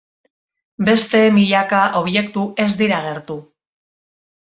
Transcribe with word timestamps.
Beste 0.87 1.21
milaka 1.35 1.83
objektu 2.01 2.49
ez 2.67 2.69
dira 2.83 3.01
agertu. 3.01 3.41